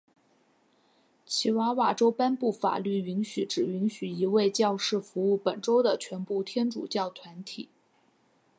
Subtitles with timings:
[1.27, 7.69] 奇瓦瓦州颁布法律允许只允许一位教士服务本州的全部天主教团体。